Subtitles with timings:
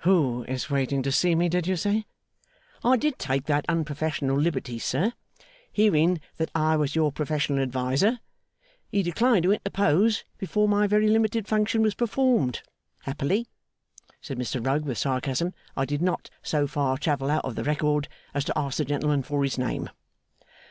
[0.00, 2.04] 'Who is waiting to see me, did you say?'
[2.84, 5.14] 'I did take that unprofessional liberty, sir.
[5.72, 8.20] Hearing that I was your professional adviser,
[8.90, 12.60] he declined to interpose before my very limited function was performed.
[13.04, 13.46] Happily,'
[14.20, 18.08] said Mr Rugg, with sarcasm, 'I did not so far travel out of the record
[18.34, 19.88] as to ask the gentleman for his name.